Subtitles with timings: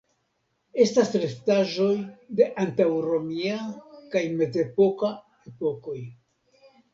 [0.83, 1.89] Estas restaĵoj
[2.39, 3.59] de antaŭromia
[4.17, 5.13] kaj mezepoka
[5.53, 6.01] epokoj.